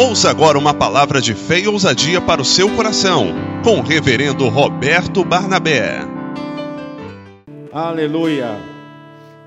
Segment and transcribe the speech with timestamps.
[0.00, 4.48] Ouça agora uma palavra de fé e ousadia para o seu coração, com o reverendo
[4.48, 6.02] Roberto Barnabé.
[7.72, 8.60] Aleluia!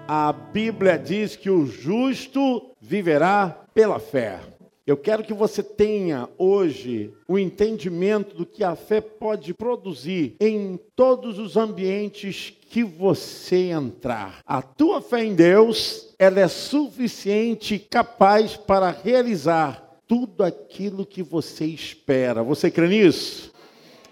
[0.05, 4.41] A Bíblia diz que o justo viverá pela fé.
[4.85, 10.77] Eu quero que você tenha hoje o entendimento do que a fé pode produzir em
[10.97, 14.39] todos os ambientes que você entrar.
[14.45, 21.23] A tua fé em Deus, ela é suficiente e capaz para realizar tudo aquilo que
[21.23, 22.43] você espera.
[22.43, 23.49] Você crê nisso?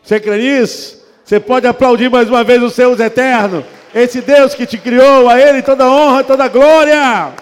[0.02, 1.06] Você crê nisso?
[1.26, 5.38] Você pode aplaudir mais uma vez o seu eterno, esse Deus que te criou, a
[5.38, 7.34] Ele toda honra, toda glória.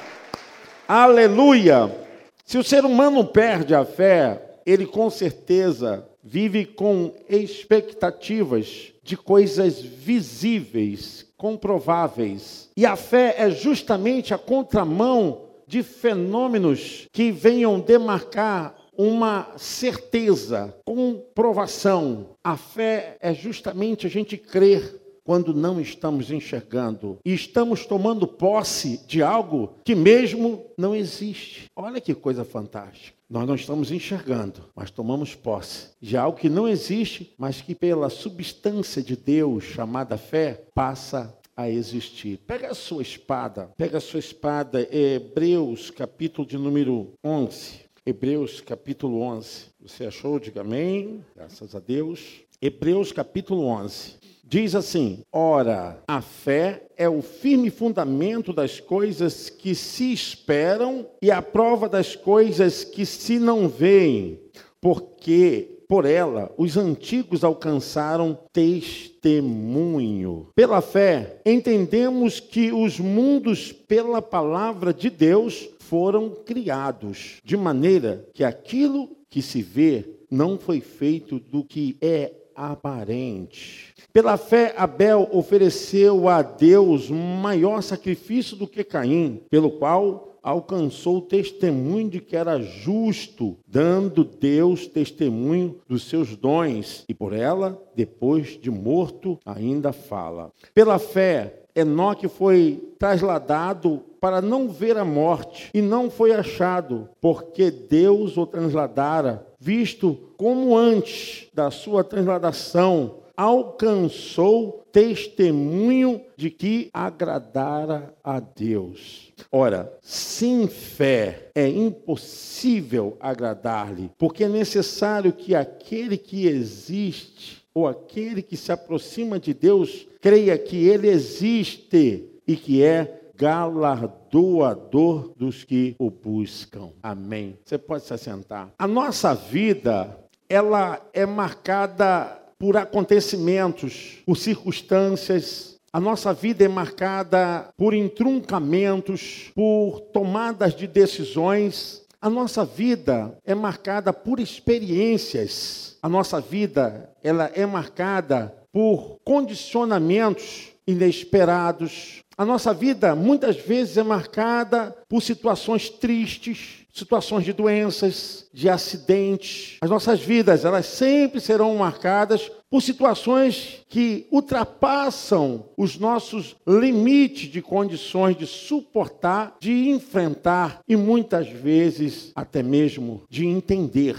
[0.87, 1.95] Aleluia.
[2.43, 9.79] Se o ser humano perde a fé, ele com certeza vive com expectativas de coisas
[9.79, 12.71] visíveis, comprováveis.
[12.75, 22.29] E a fé é justamente a contramão de fenômenos que venham demarcar uma certeza, comprovação.
[22.43, 29.05] A fé é justamente a gente crer quando não estamos enxergando e estamos tomando posse
[29.05, 31.65] de algo que mesmo não existe.
[31.75, 33.17] Olha que coisa fantástica.
[33.29, 38.09] Nós não estamos enxergando, mas tomamos posse de algo que não existe, mas que pela
[38.09, 42.37] substância de Deus, chamada fé, passa a existir.
[42.45, 47.87] Pega a sua espada, pega a sua espada, Hebreus, capítulo de número 11.
[48.05, 49.65] Hebreus, capítulo 11.
[49.81, 50.39] Você achou?
[50.39, 51.25] Diga amém.
[51.35, 52.41] Graças a Deus.
[52.61, 54.15] Hebreus, capítulo 11.
[54.43, 61.29] Diz assim: Ora, a fé é o firme fundamento das coisas que se esperam e
[61.31, 64.39] a prova das coisas que se não veem,
[64.79, 70.49] porque por ela os antigos alcançaram testemunho.
[70.55, 78.43] Pela fé, entendemos que os mundos, pela palavra de Deus, foram criados, de maneira que
[78.43, 83.93] aquilo que se vê não foi feito do que é aparente.
[84.11, 91.21] Pela fé, Abel ofereceu a Deus maior sacrifício do que Caim, pelo qual alcançou o
[91.21, 98.59] testemunho de que era justo, dando Deus testemunho dos seus dons, e por ela, depois
[98.59, 100.51] de morto, ainda fala.
[100.73, 107.69] Pela fé, Enoque foi trasladado para não ver a morte e não foi achado, porque
[107.69, 118.39] Deus o transladara, visto como antes da sua transladação alcançou testemunho de que agradara a
[118.39, 119.31] Deus.
[119.51, 128.41] Ora, sem fé é impossível agradar-lhe, porque é necessário que aquele que existe ou aquele
[128.41, 135.95] que se aproxima de Deus creia que ele existe e que é galardoador dos que
[135.99, 136.89] o buscam.
[137.03, 137.55] Amém.
[137.63, 138.71] Você pode se assentar.
[138.79, 140.17] A nossa vida,
[140.49, 145.77] ela é marcada por acontecimentos, por circunstâncias.
[145.91, 152.03] A nossa vida é marcada por entruncamentos, por tomadas de decisões.
[152.21, 155.97] A nossa vida é marcada por experiências.
[156.01, 162.21] A nossa vida, ela é marcada por condicionamentos inesperados.
[162.37, 169.77] A nossa vida muitas vezes é marcada por situações tristes, situações de doenças, de acidentes.
[169.81, 177.61] As nossas vidas, elas sempre serão marcadas por situações que ultrapassam os nossos limites de
[177.61, 184.15] condições de suportar, de enfrentar e muitas vezes até mesmo de entender.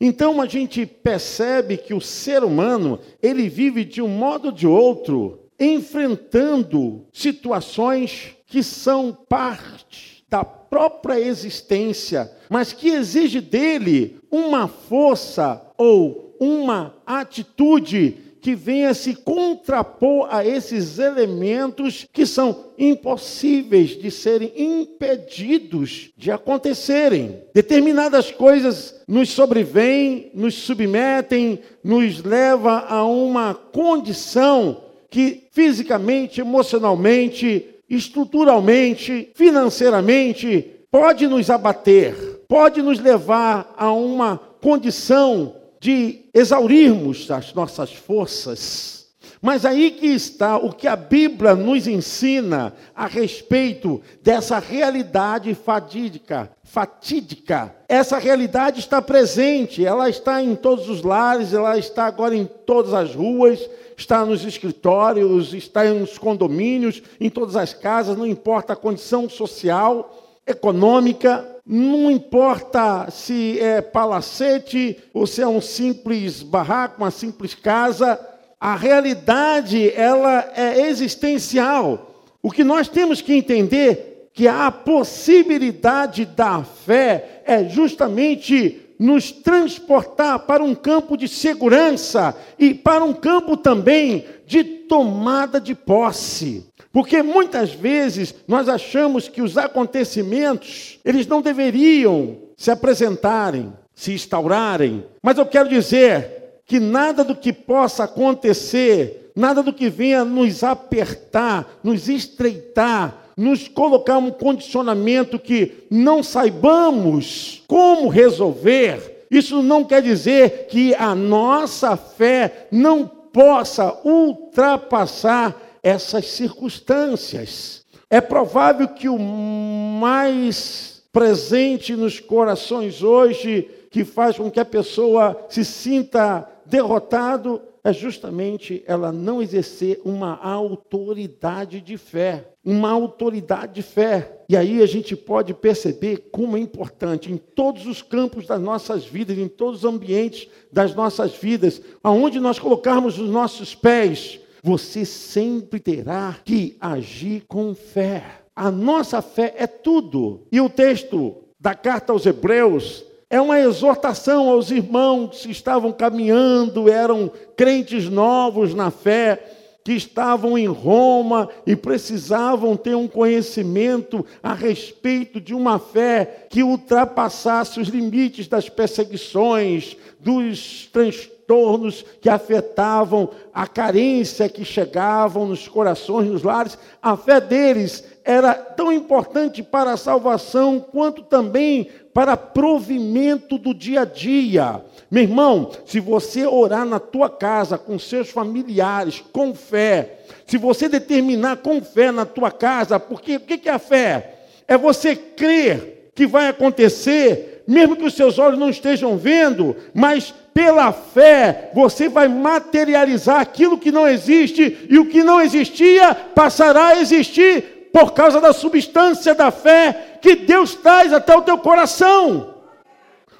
[0.00, 4.66] Então a gente percebe que o ser humano, ele vive de um modo ou de
[4.66, 15.60] outro enfrentando situações que são parte da própria existência, mas que exige dele uma força
[15.76, 24.52] ou uma atitude que venha se contrapor a esses elementos que são impossíveis de serem
[24.56, 27.42] impedidos de acontecerem.
[27.52, 39.30] Determinadas coisas nos sobrevêm, nos submetem, nos leva a uma condição que fisicamente, emocionalmente, estruturalmente,
[39.34, 42.14] financeiramente, pode nos abater,
[42.48, 49.02] pode nos levar a uma condição de exaurirmos as nossas forças.
[49.42, 56.50] Mas aí que está o que a Bíblia nos ensina a respeito dessa realidade fatídica,
[56.62, 57.74] fatídica.
[57.88, 62.94] Essa realidade está presente, ela está em todos os lares, ela está agora em todas
[62.94, 63.68] as ruas,
[64.02, 70.40] está nos escritórios, está nos condomínios, em todas as casas, não importa a condição social,
[70.46, 78.18] econômica, não importa se é palacete ou se é um simples barraco, uma simples casa,
[78.60, 82.26] a realidade ela é existencial.
[82.42, 90.40] O que nós temos que entender que a possibilidade da fé é justamente nos transportar
[90.40, 96.66] para um campo de segurança e para um campo também de tomada de posse.
[96.92, 105.04] Porque muitas vezes nós achamos que os acontecimentos, eles não deveriam se apresentarem, se instaurarem.
[105.22, 110.62] Mas eu quero dizer que nada do que possa acontecer, nada do que venha nos
[110.62, 120.02] apertar, nos estreitar, nos colocar um condicionamento que não saibamos como resolver, isso não quer
[120.02, 127.82] dizer que a nossa fé não possa ultrapassar essas circunstâncias.
[128.10, 135.46] É provável que o mais presente nos corações hoje, que faz com que a pessoa
[135.48, 142.48] se sinta derrotado, é justamente ela não exercer uma autoridade de fé.
[142.64, 144.44] Uma autoridade de fé.
[144.48, 149.04] E aí a gente pode perceber como é importante em todos os campos das nossas
[149.04, 155.04] vidas, em todos os ambientes das nossas vidas, aonde nós colocarmos os nossos pés, você
[155.04, 158.22] sempre terá que agir com fé.
[158.54, 160.46] A nossa fé é tudo.
[160.52, 166.90] E o texto da carta aos Hebreus é uma exortação aos irmãos que estavam caminhando,
[166.90, 169.42] eram crentes novos na fé,
[169.82, 176.62] que estavam em Roma e precisavam ter um conhecimento a respeito de uma fé que
[176.62, 186.28] ultrapassasse os limites das perseguições, dos transtornos que afetavam a carência que chegavam nos corações,
[186.28, 186.76] nos lares.
[187.02, 194.02] A fé deles era tão importante para a salvação quanto também para provimento do dia
[194.02, 194.82] a dia.
[195.10, 200.88] Meu irmão, se você orar na tua casa com seus familiares com fé, se você
[200.88, 204.40] determinar com fé na tua casa, porque o que é a fé?
[204.68, 210.34] É você crer que vai acontecer, mesmo que os seus olhos não estejam vendo, mas
[210.52, 216.88] pela fé você vai materializar aquilo que não existe e o que não existia passará
[216.88, 222.54] a existir por causa da substância da fé que Deus traz até o teu coração.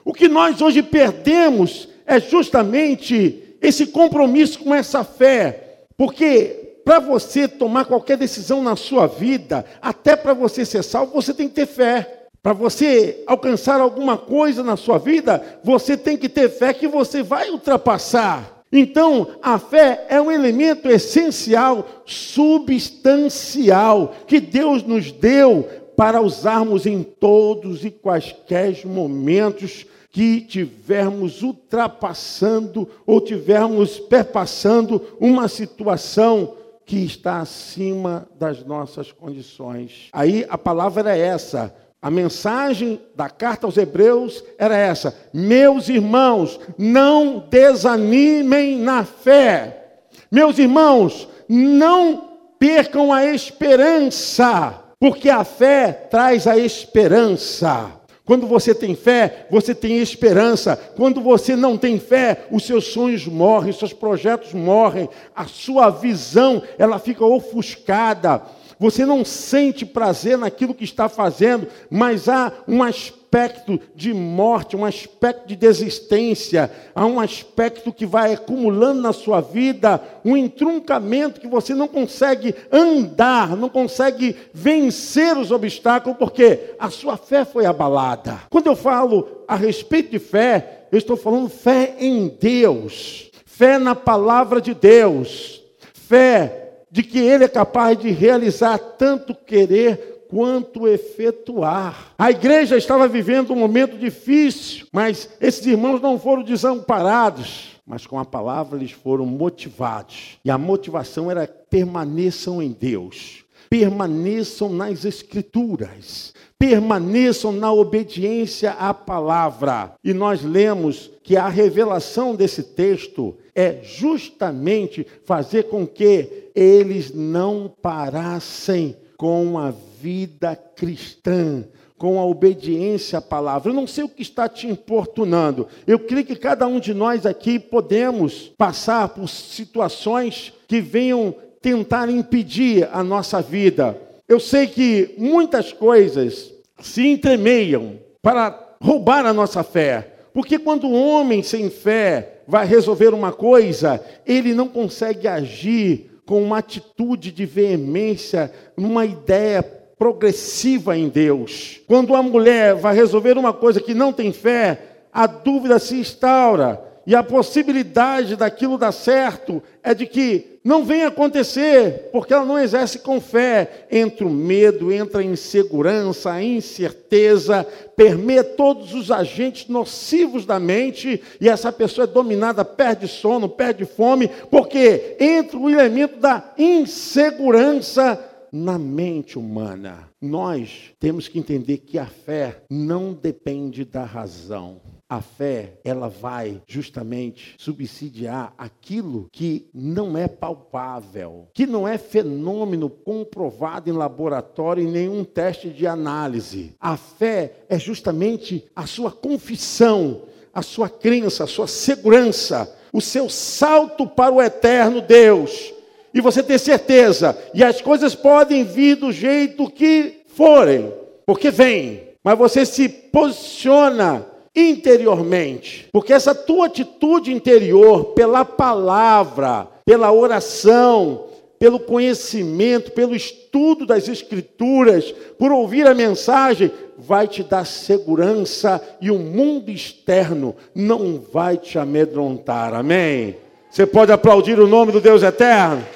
[0.05, 7.47] O que nós hoje perdemos é justamente esse compromisso com essa fé, porque para você
[7.47, 11.67] tomar qualquer decisão na sua vida, até para você ser salvo, você tem que ter
[11.67, 12.19] fé.
[12.43, 17.23] Para você alcançar alguma coisa na sua vida, você tem que ter fé que você
[17.23, 18.62] vai ultrapassar.
[18.73, 27.03] Então, a fé é um elemento essencial, substancial, que Deus nos deu para usarmos em
[27.03, 36.55] todos e quaisquer momentos que tivermos ultrapassando ou tivermos perpassando uma situação
[36.85, 40.09] que está acima das nossas condições.
[40.13, 46.59] Aí a palavra é essa: a mensagem da carta aos Hebreus era essa: meus irmãos,
[46.77, 50.01] não desanimem na fé.
[50.29, 57.93] Meus irmãos, não percam a esperança, porque a fé traz a esperança.
[58.25, 60.77] Quando você tem fé, você tem esperança.
[60.97, 65.91] Quando você não tem fé, os seus sonhos morrem, os seus projetos morrem, a sua
[65.91, 68.43] visão, ela fica ofuscada
[68.83, 74.85] você não sente prazer naquilo que está fazendo, mas há um aspecto de morte, um
[74.85, 81.47] aspecto de desistência, há um aspecto que vai acumulando na sua vida, um entruncamento que
[81.47, 88.41] você não consegue andar, não consegue vencer os obstáculos, porque a sua fé foi abalada.
[88.51, 93.95] Quando eu falo a respeito de fé, eu estou falando fé em Deus, fé na
[93.95, 95.63] palavra de Deus,
[95.95, 96.62] fé
[96.93, 102.13] de que ele é capaz de realizar tanto querer quanto efetuar.
[102.19, 108.19] A igreja estava vivendo um momento difícil, mas esses irmãos não foram desamparados, mas com
[108.19, 110.39] a palavra eles foram motivados.
[110.45, 119.95] E a motivação era permaneçam em Deus, permaneçam nas escrituras, permaneçam na obediência à palavra.
[120.05, 127.73] E nós lemos que a revelação desse texto é justamente fazer com que eles não
[127.81, 131.65] parassem com a vida cristã,
[131.97, 133.71] com a obediência à palavra.
[133.71, 135.69] Eu não sei o que está te importunando.
[135.87, 142.11] Eu creio que cada um de nós aqui podemos passar por situações que venham tentar
[142.11, 143.97] impedir a nossa vida.
[144.29, 150.12] Eu sei que muitas coisas se entremeiam para roubar a nossa fé.
[150.33, 156.43] Porque quando o homem sem fé vai resolver uma coisa, ele não consegue agir com
[156.43, 161.81] uma atitude de veemência, numa ideia progressiva em Deus.
[161.87, 164.79] Quando a mulher vai resolver uma coisa que não tem fé,
[165.13, 166.92] a dúvida se instaura.
[167.07, 172.59] E a possibilidade daquilo dar certo é de que não venha acontecer, porque ela não
[172.59, 173.87] exerce com fé.
[173.91, 177.67] Entra o medo, entra a insegurança, a incerteza,
[177.97, 183.85] permeia todos os agentes nocivos da mente, e essa pessoa é dominada, perde sono, perde
[183.85, 190.09] fome, porque entra o elemento da insegurança na mente humana.
[190.21, 194.81] Nós temos que entender que a fé não depende da razão.
[195.13, 202.89] A fé, ela vai justamente subsidiar aquilo que não é palpável, que não é fenômeno
[202.89, 206.75] comprovado em laboratório em nenhum teste de análise.
[206.81, 213.29] A fé é justamente a sua confissão, a sua crença, a sua segurança, o seu
[213.29, 215.75] salto para o eterno Deus.
[216.15, 220.91] E você ter certeza, e as coisas podem vir do jeito que forem,
[221.27, 225.89] porque vem, mas você se posiciona interiormente.
[225.93, 231.27] Porque essa tua atitude interior, pela palavra, pela oração,
[231.59, 239.11] pelo conhecimento, pelo estudo das Escrituras, por ouvir a mensagem, vai te dar segurança e
[239.11, 242.75] o mundo externo não vai te amedrontar.
[242.75, 243.37] Amém?
[243.71, 245.87] Você pode aplaudir o nome do Deus eterno?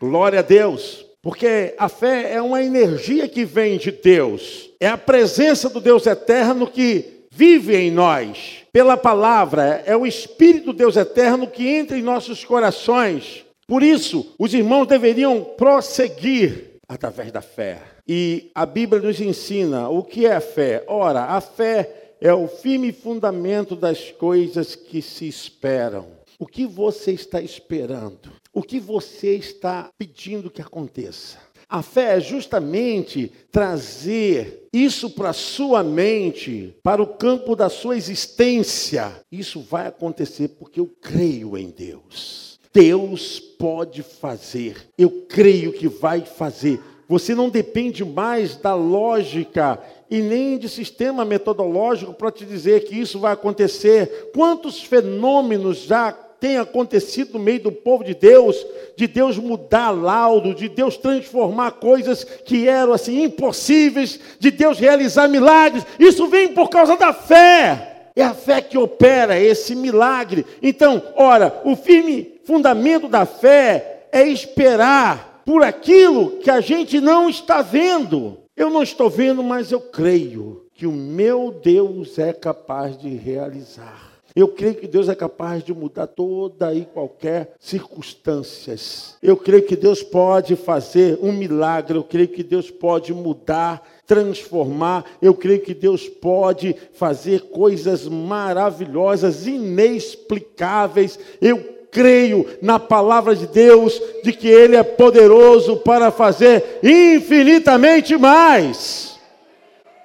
[0.00, 1.07] Glória a Deus.
[1.22, 6.06] Porque a fé é uma energia que vem de Deus, é a presença do Deus
[6.06, 8.64] eterno que vive em nós.
[8.72, 13.44] Pela palavra, é o Espírito Deus eterno que entra em nossos corações.
[13.66, 17.82] Por isso, os irmãos deveriam prosseguir através da fé.
[18.06, 20.84] E a Bíblia nos ensina o que é a fé.
[20.86, 26.06] Ora, a fé é o firme fundamento das coisas que se esperam.
[26.38, 28.32] O que você está esperando?
[28.52, 31.38] O que você está pedindo que aconteça.
[31.68, 37.94] A fé é justamente trazer isso para a sua mente, para o campo da sua
[37.94, 39.20] existência.
[39.30, 42.58] Isso vai acontecer porque eu creio em Deus.
[42.72, 44.88] Deus pode fazer.
[44.96, 46.80] Eu creio que vai fazer.
[47.06, 49.78] Você não depende mais da lógica
[50.10, 54.30] e nem de sistema metodológico para te dizer que isso vai acontecer.
[54.34, 58.56] Quantos fenômenos já tem acontecido no meio do povo de Deus,
[58.96, 65.28] de Deus mudar laudo, de Deus transformar coisas que eram assim impossíveis, de Deus realizar
[65.28, 65.84] milagres.
[65.98, 68.10] Isso vem por causa da fé.
[68.14, 70.44] É a fé que opera esse milagre.
[70.60, 77.28] Então, ora, o firme fundamento da fé é esperar por aquilo que a gente não
[77.28, 78.38] está vendo.
[78.56, 84.07] Eu não estou vendo, mas eu creio que o meu Deus é capaz de realizar.
[84.38, 89.16] Eu creio que Deus é capaz de mudar toda e qualquer circunstâncias.
[89.20, 91.98] Eu creio que Deus pode fazer um milagre.
[91.98, 95.04] Eu creio que Deus pode mudar, transformar.
[95.20, 101.18] Eu creio que Deus pode fazer coisas maravilhosas, inexplicáveis.
[101.42, 101.58] Eu
[101.90, 109.18] creio na palavra de Deus, de que Ele é poderoso para fazer infinitamente mais.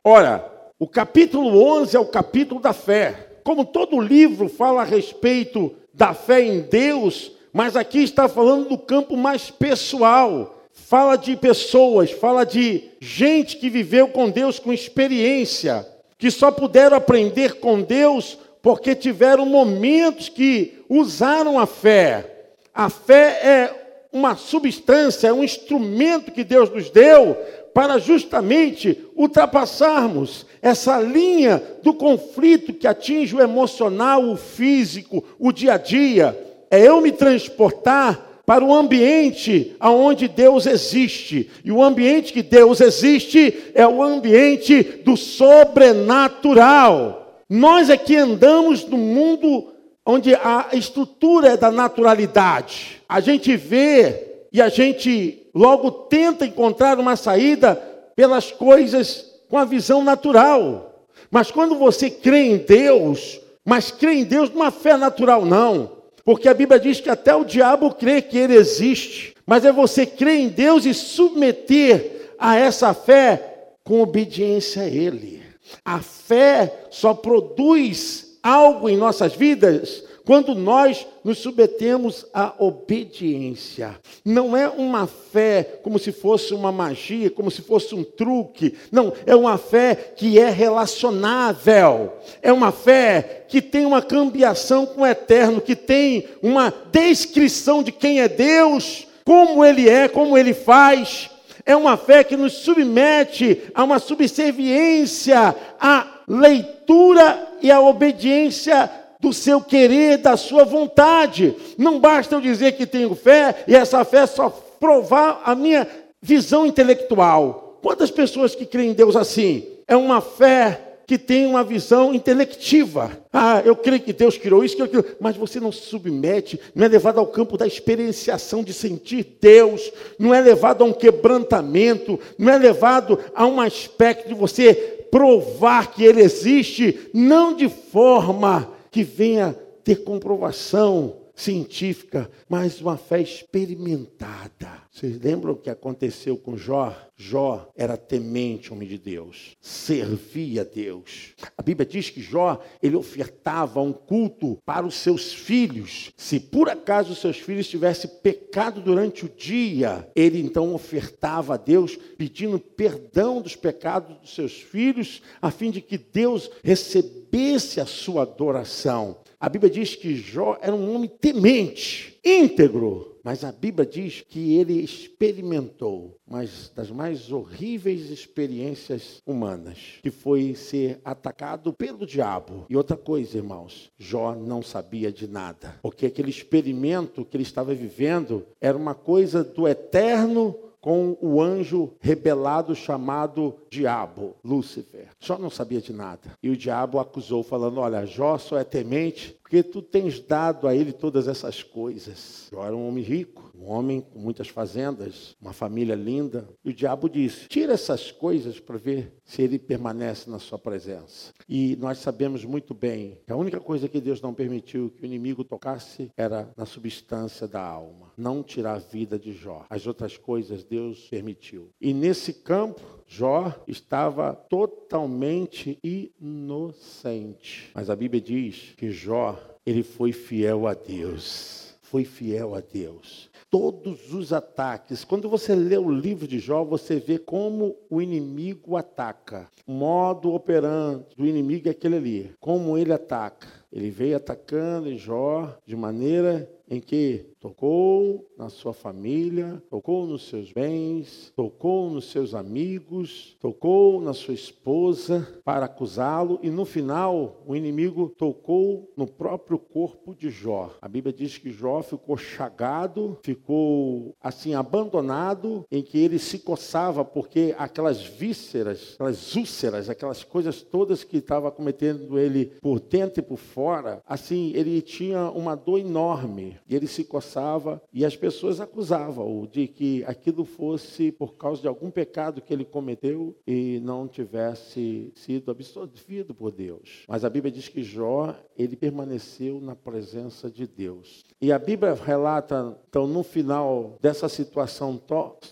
[0.03, 5.73] Ora, o capítulo 11 é o capítulo da fé como todo livro fala a respeito
[5.93, 10.63] da fé em Deus, mas aqui está falando do campo mais pessoal.
[10.71, 16.97] Fala de pessoas, fala de gente que viveu com Deus com experiência, que só puderam
[16.97, 22.47] aprender com Deus porque tiveram momentos que usaram a fé.
[22.73, 27.37] A fé é uma substância, é um instrumento que Deus nos deu
[27.73, 35.73] para justamente ultrapassarmos essa linha do conflito que atinge o emocional, o físico, o dia
[35.73, 36.39] a dia.
[36.69, 41.49] É eu me transportar para o ambiente aonde Deus existe.
[41.63, 47.41] E o ambiente que Deus existe é o ambiente do sobrenatural.
[47.49, 49.73] Nós aqui andamos no mundo
[50.05, 53.01] onde a estrutura é da naturalidade.
[53.07, 57.75] A gente vê e a gente logo tenta encontrar uma saída
[58.15, 61.05] pelas coisas com a visão natural.
[61.29, 65.91] Mas quando você crê em Deus, mas crê em Deus numa fé natural, não.
[66.25, 69.35] Porque a Bíblia diz que até o diabo crê que ele existe.
[69.45, 75.41] Mas é você crer em Deus e submeter a essa fé com obediência a Ele.
[75.83, 83.99] A fé só produz algo em nossas vidas quando nós nos submetemos à obediência.
[84.23, 88.75] Não é uma fé como se fosse uma magia, como se fosse um truque.
[88.91, 92.13] Não, é uma fé que é relacionável.
[92.41, 97.91] É uma fé que tem uma cambiação com o eterno, que tem uma descrição de
[97.91, 101.29] quem é Deus, como ele é, como ele faz.
[101.65, 108.89] É uma fé que nos submete a uma subserviência à leitura e à obediência
[109.23, 111.55] do seu querer, da sua vontade.
[111.77, 115.87] Não basta eu dizer que tenho fé e essa fé só provar a minha
[116.21, 117.79] visão intelectual.
[117.81, 119.65] Quantas pessoas que creem em Deus assim?
[119.87, 123.11] É uma fé que tem uma visão intelectiva.
[123.31, 126.89] Ah, eu creio que Deus criou isso, criou mas você não se submete, não é
[126.89, 129.89] levado ao campo da experienciação de sentir Deus,
[130.19, 134.73] não é levado a um quebrantamento, não é levado a um aspecto de você
[135.09, 143.21] provar que Ele existe, não de forma que venha ter comprovação científica, mas uma fé
[143.21, 144.83] experimentada.
[144.91, 146.95] Vocês lembram o que aconteceu com Jó?
[147.15, 151.33] Jó era temente homem de Deus, servia a Deus.
[151.57, 156.11] A Bíblia diz que Jó, ele ofertava um culto para os seus filhos.
[156.17, 161.57] Se por acaso os seus filhos tivessem pecado durante o dia, ele então ofertava a
[161.57, 167.85] Deus pedindo perdão dos pecados dos seus filhos, a fim de que Deus recebesse a
[167.85, 169.22] sua adoração.
[169.43, 174.55] A Bíblia diz que Jó era um homem temente, íntegro, mas a Bíblia diz que
[174.55, 182.65] ele experimentou uma das mais horríveis experiências humanas, que foi ser atacado pelo diabo.
[182.69, 187.73] E outra coisa, irmãos, Jó não sabia de nada, porque aquele experimento que ele estava
[187.73, 195.07] vivendo era uma coisa do eterno com o anjo rebelado chamado Diabo, Lúcifer.
[195.17, 196.37] Jó não sabia de nada.
[196.43, 200.75] E o diabo acusou, falando: Olha, Jó só é temente porque tu tens dado a
[200.75, 202.49] ele todas essas coisas.
[202.51, 206.47] Jó era um homem rico, um homem com muitas fazendas, uma família linda.
[206.63, 211.33] E o diabo disse: Tira essas coisas para ver se ele permanece na sua presença.
[211.47, 215.05] E nós sabemos muito bem que a única coisa que Deus não permitiu que o
[215.05, 219.65] inimigo tocasse era na substância da alma, não tirar a vida de Jó.
[219.69, 221.69] As outras coisas Deus permitiu.
[221.79, 227.71] E nesse campo, Jó estava totalmente inocente.
[227.73, 231.77] Mas a Bíblia diz que Jó, ele foi fiel a Deus.
[231.81, 235.05] Foi fiel a Deus todos os ataques.
[235.05, 239.47] Quando você lê o livro de Jó, você vê como o inimigo ataca.
[239.67, 242.33] O modo operante do inimigo é aquele ali.
[242.39, 243.47] Como ele ataca.
[243.73, 250.51] Ele veio atacando Jó de maneira em que tocou na sua família, tocou nos seus
[250.53, 257.55] bens, tocou nos seus amigos, tocou na sua esposa para acusá-lo e no final o
[257.55, 260.71] inimigo tocou no próprio corpo de Jó.
[260.81, 267.03] A Bíblia diz que Jó ficou chagado, ficou assim abandonado, em que ele se coçava
[267.03, 273.25] porque aquelas vísceras, aquelas úlceras, aquelas coisas todas que estava cometendo ele por dentro e
[273.25, 273.62] por fora,
[274.05, 279.67] assim ele tinha uma dor enorme e ele se coçava e as pessoas acusavam-o de
[279.67, 285.51] que aquilo fosse por causa de algum pecado que ele cometeu e não tivesse sido
[285.51, 287.03] absolvido por Deus.
[287.07, 291.23] Mas a Bíblia diz que Jó, ele permaneceu na presença de Deus.
[291.41, 295.01] E a Bíblia relata, então, no final dessa situação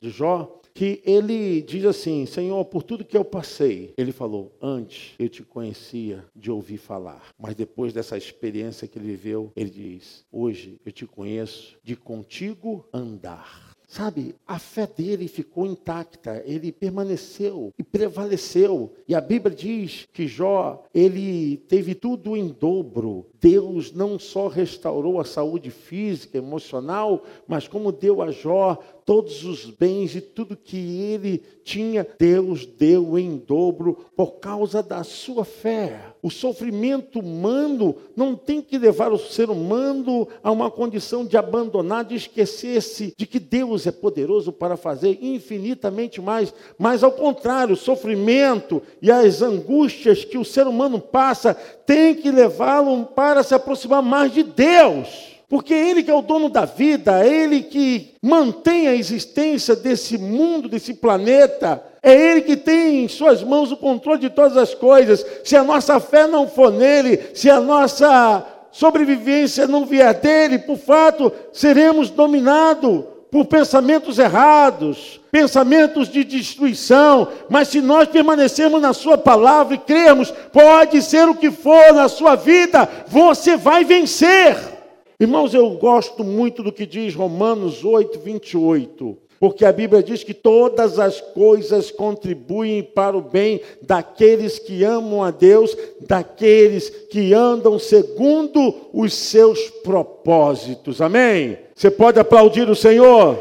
[0.02, 5.14] de Jó, que ele diz assim: Senhor, por tudo que eu passei, ele falou: Antes
[5.20, 10.26] eu te conhecia de ouvir falar, mas depois dessa experiência que ele viveu, ele diz:
[10.32, 13.72] Hoje eu te conheço de contigo andar.
[13.92, 18.94] Sabe, a fé dele ficou intacta, ele permaneceu e prevaleceu.
[19.06, 23.26] E a Bíblia diz que Jó, ele teve tudo em dobro.
[23.42, 28.82] Deus não só restaurou a saúde física, emocional, mas como deu a Jó
[29.12, 35.04] todos os bens e tudo que ele tinha, Deus deu em dobro por causa da
[35.04, 36.14] sua fé.
[36.22, 42.06] O sofrimento humano não tem que levar o ser humano a uma condição de abandonar,
[42.06, 46.54] de esquecer-se de que Deus é poderoso para fazer infinitamente mais.
[46.80, 52.32] Mas, ao contrário, o sofrimento e as angústias que o ser humano passa tem que
[52.32, 55.31] levá-lo para se aproximar mais de Deus.
[55.52, 59.76] Porque é Ele que é o dono da vida, é Ele que mantém a existência
[59.76, 64.56] desse mundo, desse planeta, é Ele que tem em Suas mãos o controle de todas
[64.56, 65.26] as coisas.
[65.44, 70.78] Se a nossa fé não for nele, se a nossa sobrevivência não vier dele, por
[70.78, 79.18] fato, seremos dominados por pensamentos errados, pensamentos de destruição, mas se nós permanecermos na Sua
[79.18, 84.80] palavra e crermos, pode ser o que for na sua vida, você vai vencer.
[85.22, 89.16] Irmãos, eu gosto muito do que diz Romanos 8, 28.
[89.40, 95.24] Porque a Bíblia diz que todas as coisas contribuem para o bem daqueles que amam
[95.24, 101.00] a Deus, daqueles que andam segundo os seus propósitos.
[101.00, 101.60] Amém?
[101.76, 103.38] Você pode aplaudir o Senhor?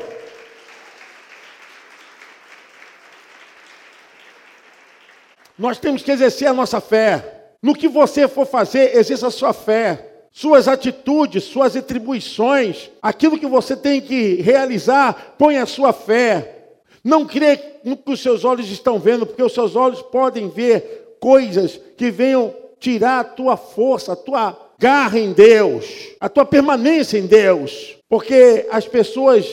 [5.58, 7.54] Nós temos que exercer a nossa fé.
[7.62, 13.46] No que você for fazer, exerça a sua fé suas atitudes, suas atribuições, aquilo que
[13.46, 16.56] você tem que realizar, põe a sua fé.
[17.02, 21.16] Não crê no que os seus olhos estão vendo, porque os seus olhos podem ver
[21.18, 25.86] coisas que venham tirar a tua força, a tua garra em Deus,
[26.18, 27.96] a tua permanência em Deus.
[28.08, 29.46] Porque as pessoas,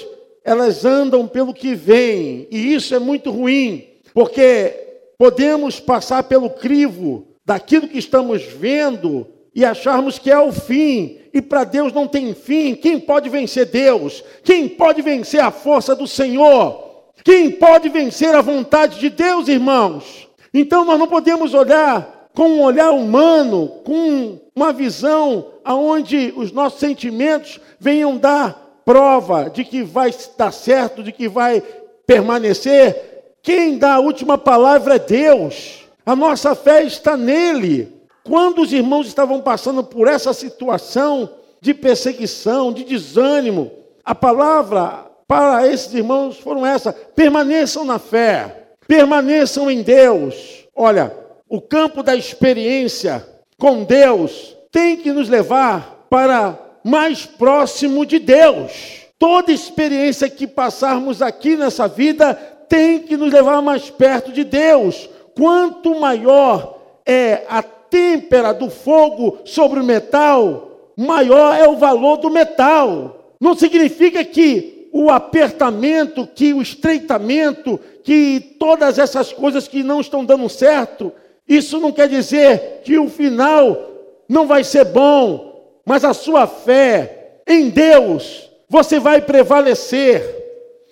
[0.43, 4.73] elas andam pelo que vem, e isso é muito ruim, porque
[5.17, 9.27] podemos passar pelo crivo daquilo que estamos vendo
[9.58, 12.76] e acharmos que é o fim, e para Deus não tem fim.
[12.76, 14.24] Quem pode vencer Deus?
[14.43, 17.08] Quem pode vencer a força do Senhor?
[17.24, 20.28] Quem pode vencer a vontade de Deus, irmãos?
[20.54, 26.80] Então nós não podemos olhar com um olhar humano, com uma visão aonde os nossos
[26.80, 31.63] sentimentos venham dar prova de que vai dar certo, de que vai
[32.06, 33.34] permanecer.
[33.41, 35.88] Quem dá a última palavra é Deus.
[36.06, 37.96] A nossa fé está nele.
[38.27, 41.29] Quando os irmãos estavam passando por essa situação
[41.61, 43.71] de perseguição, de desânimo,
[44.03, 50.65] a palavra para esses irmãos foram essa: permaneçam na fé, permaneçam em Deus.
[50.75, 51.15] Olha,
[51.47, 53.25] o campo da experiência
[53.57, 59.07] com Deus tem que nos levar para mais próximo de Deus.
[59.17, 62.33] Toda experiência que passarmos aqui nessa vida
[62.67, 65.09] tem que nos levar mais perto de Deus.
[65.33, 72.30] Quanto maior é a têmpera do fogo sobre o metal, maior é o valor do
[72.30, 73.34] metal.
[73.39, 80.26] Não significa que o apertamento, que o estreitamento, que todas essas coisas que não estão
[80.26, 81.12] dando certo,
[81.47, 83.91] isso não quer dizer que o final
[84.28, 90.37] não vai ser bom, mas a sua fé em Deus, você vai prevalecer.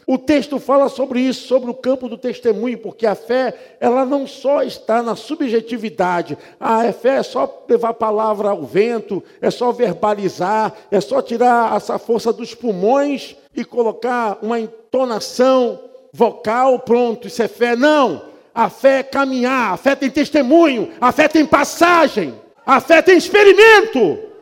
[0.08, 4.28] O texto fala sobre isso, sobre o campo do testemunho, porque a fé, ela não
[4.28, 6.38] só está na subjetividade.
[6.60, 11.76] A fé é só levar a palavra ao vento, é só verbalizar, é só tirar
[11.76, 15.80] essa força dos pulmões e colocar uma entonação
[16.14, 17.76] vocal, pronto, isso é fé.
[17.76, 18.22] Não!
[18.54, 22.34] A fé é caminhar, a fé tem testemunho, a fé tem passagem,
[22.66, 24.35] a fé tem experimento.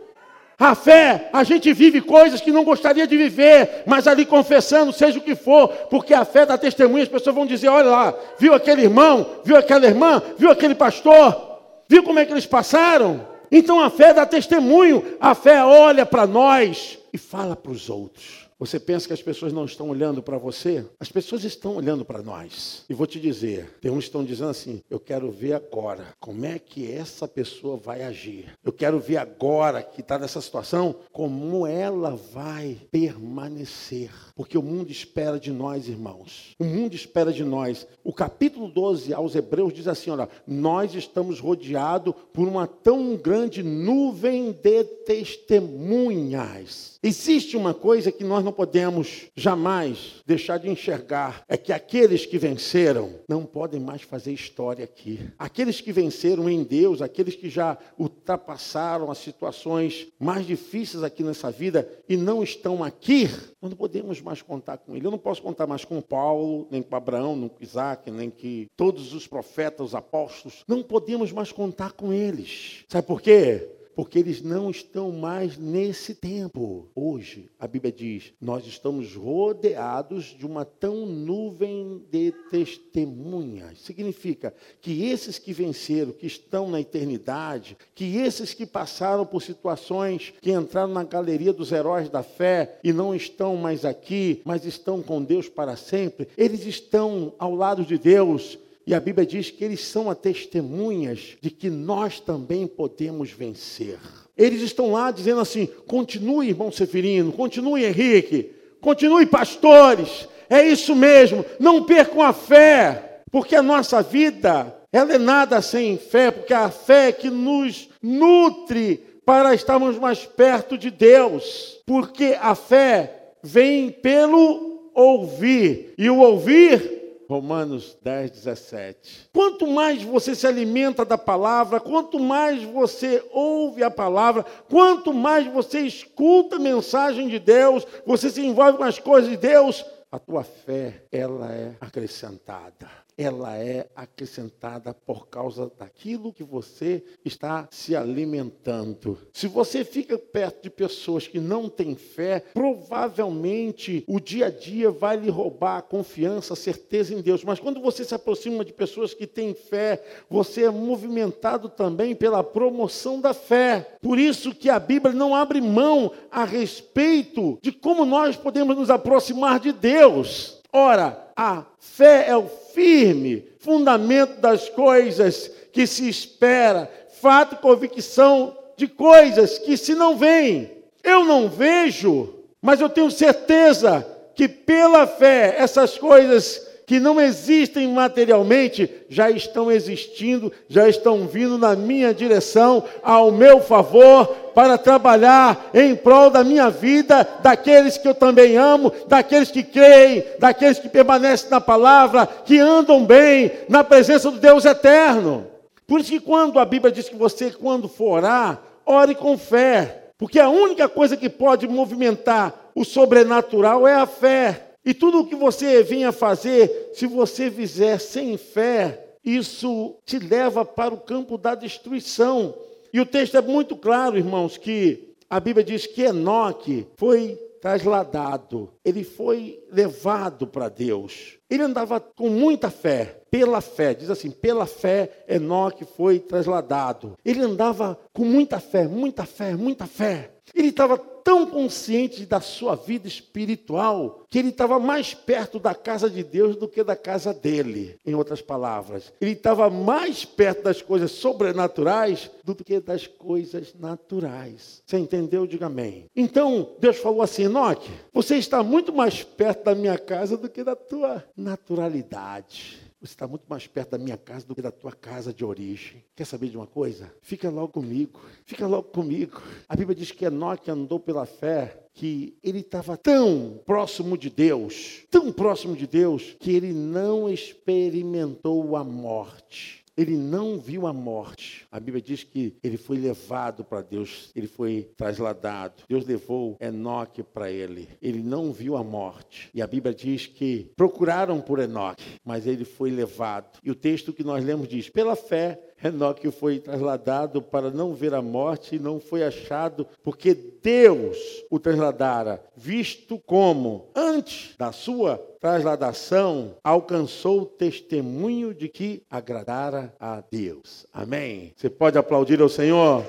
[0.64, 5.20] A fé, a gente vive coisas que não gostaria de viver, mas ali confessando, seja
[5.20, 8.54] o que for, porque a fé dá testemunho, as pessoas vão dizer: olha lá, viu
[8.54, 13.28] aquele irmão, viu aquela irmã, viu aquele pastor, viu como é que eles passaram?
[13.52, 18.43] Então a fé dá testemunho, a fé olha para nós e fala para os outros.
[18.60, 20.86] Você pensa que as pessoas não estão olhando para você?
[21.00, 22.84] As pessoas estão olhando para nós.
[22.90, 26.46] E vou te dizer, tem uns que estão dizendo assim: eu quero ver agora como
[26.46, 28.58] é que essa pessoa vai agir.
[28.64, 34.12] Eu quero ver agora que está nessa situação, como ela vai permanecer.
[34.36, 36.56] Porque o mundo espera de nós, irmãos.
[36.60, 37.86] O mundo espera de nós.
[38.04, 43.62] O capítulo 12 aos Hebreus diz assim: olha, nós estamos rodeados por uma tão grande
[43.62, 46.94] nuvem de testemunhas.
[47.04, 52.38] Existe uma coisa que nós não podemos jamais deixar de enxergar: é que aqueles que
[52.38, 55.20] venceram não podem mais fazer história aqui.
[55.38, 61.52] Aqueles que venceram em Deus, aqueles que já ultrapassaram as situações mais difíceis aqui nessa
[61.52, 63.28] vida e não estão aqui,
[63.62, 65.06] nós não podemos mais contar com ele.
[65.06, 68.66] Eu não posso contar mais com Paulo, nem com Abraão, nem com Isaac, nem com
[68.76, 70.64] todos os profetas, os apóstolos.
[70.68, 72.86] Não podemos mais contar com eles.
[72.88, 73.70] Sabe por quê?
[73.96, 76.90] Porque eles não estão mais nesse tempo.
[76.96, 83.80] Hoje, a Bíblia diz: nós estamos rodeados de uma tão nuvem de testemunhas.
[83.82, 90.34] Significa que esses que venceram, que estão na eternidade, que esses que passaram por situações,
[90.42, 95.02] que entraram na galeria dos heróis da fé e não estão mais aqui, mas estão
[95.02, 99.64] com Deus para sempre, eles estão ao lado de Deus e a Bíblia diz que
[99.64, 103.98] eles são a testemunhas de que nós também podemos vencer.
[104.38, 111.46] Eles estão lá dizendo assim: continue, irmão Seferino, continue, Henrique, continue, pastores, é isso mesmo,
[111.60, 116.70] não percam a fé, porque a nossa vida, ela é nada sem fé, porque a
[116.70, 123.90] fé é que nos nutre para estarmos mais perto de Deus, porque a fé vem
[123.90, 127.03] pelo ouvir, e o ouvir
[127.34, 129.30] Romanos 10, 17.
[129.34, 135.52] Quanto mais você se alimenta da palavra, quanto mais você ouve a palavra, quanto mais
[135.52, 140.20] você escuta a mensagem de Deus, você se envolve com as coisas de Deus, a
[140.20, 147.96] tua fé, ela é acrescentada ela é acrescentada por causa daquilo que você está se
[147.96, 149.18] alimentando.
[149.32, 154.90] Se você fica perto de pessoas que não têm fé, provavelmente o dia a dia
[154.92, 157.44] vai lhe roubar a confiança, a certeza em Deus.
[157.44, 162.44] Mas quando você se aproxima de pessoas que têm fé, você é movimentado também pela
[162.44, 163.98] promoção da fé.
[164.02, 168.90] Por isso que a Bíblia não abre mão a respeito de como nós podemos nos
[168.90, 170.63] aproximar de Deus.
[170.74, 178.58] Ora, a fé é o firme fundamento das coisas que se espera, fato e convicção
[178.76, 180.72] de coisas que se não veem.
[181.04, 187.88] Eu não vejo, mas eu tenho certeza que pela fé essas coisas que não existem
[187.88, 195.70] materialmente já estão existindo, já estão vindo na minha direção, ao meu favor, para trabalhar
[195.74, 200.90] em prol da minha vida, daqueles que eu também amo, daqueles que creem, daqueles que
[200.90, 205.48] permanecem na palavra, que andam bem na presença do Deus eterno.
[205.88, 210.04] Por isso que quando a Bíblia diz que você, quando for orar, ore com fé,
[210.18, 214.73] porque a única coisa que pode movimentar o sobrenatural é a fé.
[214.86, 220.66] E tudo o que você vinha fazer, se você fizer sem fé, isso te leva
[220.66, 222.54] para o campo da destruição.
[222.92, 228.74] E o texto é muito claro, irmãos, que a Bíblia diz que Enoque foi trasladado,
[228.84, 231.40] ele foi levado para Deus.
[231.50, 237.18] Ele andava com muita fé, pela fé, diz assim: pela fé, Enoque foi trasladado.
[237.24, 240.33] Ele andava com muita fé, muita fé, muita fé.
[240.54, 246.10] Ele estava tão consciente da sua vida espiritual que ele estava mais perto da casa
[246.10, 247.98] de Deus do que da casa dele.
[248.06, 254.82] Em outras palavras, ele estava mais perto das coisas sobrenaturais do que das coisas naturais.
[254.86, 255.48] Você entendeu?
[255.48, 256.06] Diga amém.
[256.16, 260.64] Então, Deus falou assim: Enoque, você está muito mais perto da minha casa do que
[260.64, 262.83] da tua naturalidade.
[263.04, 266.06] Você está muito mais perto da minha casa do que da tua casa de origem.
[266.16, 267.14] Quer saber de uma coisa?
[267.22, 268.22] Fica logo comigo.
[268.46, 269.42] Fica logo comigo.
[269.68, 275.04] A Bíblia diz que Enoque andou pela fé que ele estava tão próximo de Deus,
[275.12, 279.83] tão próximo de Deus, que ele não experimentou a morte.
[279.96, 281.68] Ele não viu a morte.
[281.72, 285.84] A Bíblia diz que ele foi levado para Deus, ele foi trasladado.
[285.88, 287.88] Deus levou Enoque para ele.
[288.02, 289.50] Ele não viu a morte.
[289.54, 293.60] E a Bíblia diz que procuraram por Enoque, mas ele foi levado.
[293.64, 298.14] E o texto que nós lemos diz: pela fé, Enoque foi trasladado para não ver
[298.14, 301.18] a morte e não foi achado, porque Deus
[301.50, 310.24] o trasladara, visto como, antes da sua trasladação, alcançou o testemunho de que agradara a
[310.32, 310.86] Deus.
[310.94, 311.54] Amém.
[311.56, 313.06] Você pode aplaudir ao Senhor?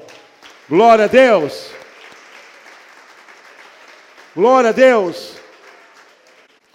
[0.68, 1.70] Glória a Deus!
[4.34, 5.43] Glória a Deus!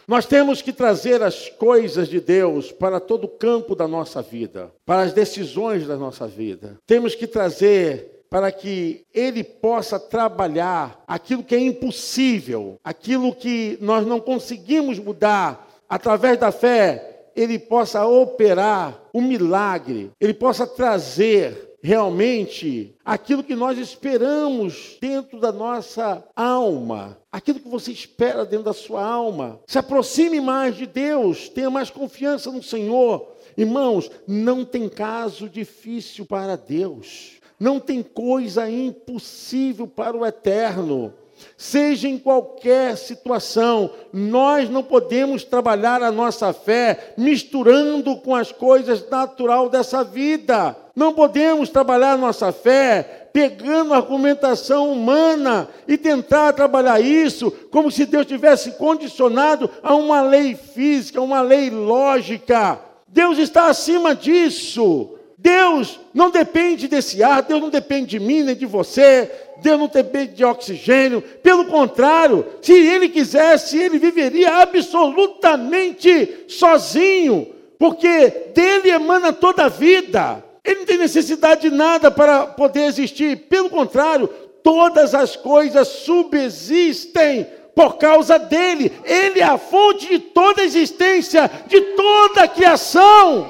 [0.10, 4.72] Nós temos que trazer as coisas de Deus para todo o campo da nossa vida,
[4.84, 6.80] para as decisões da nossa vida.
[6.88, 14.04] Temos que trazer para que ele possa trabalhar aquilo que é impossível, aquilo que nós
[14.04, 21.69] não conseguimos mudar através da fé, ele possa operar o um milagre, ele possa trazer
[21.82, 28.74] realmente aquilo que nós esperamos dentro da nossa alma, aquilo que você espera dentro da
[28.74, 29.60] sua alma.
[29.68, 33.32] Se aproxime mais de Deus, tenha mais confiança no Senhor.
[33.58, 41.14] Irmãos, não tem caso difícil para Deus, não tem coisa impossível para o eterno.
[41.58, 49.10] Seja em qualquer situação, nós não podemos trabalhar a nossa fé misturando com as coisas
[49.10, 50.76] natural dessa vida.
[50.96, 57.92] Não podemos trabalhar a nossa fé pegando a argumentação humana e tentar trabalhar isso como
[57.92, 62.80] se Deus tivesse condicionado a uma lei física, uma lei lógica.
[63.08, 65.16] Deus está acima disso.
[65.38, 69.88] Deus não depende desse ar, Deus não depende de mim nem de você, Deus não
[69.88, 71.22] depende de oxigênio.
[71.22, 80.44] Pelo contrário, se Ele quisesse, Ele viveria absolutamente sozinho, porque dele emana toda a vida.
[80.64, 83.48] Ele não tem necessidade de nada para poder existir.
[83.48, 84.28] Pelo contrário,
[84.64, 88.92] todas as coisas subsistem por causa dele.
[89.06, 93.50] Ele é a fonte de toda a existência, de toda a criação.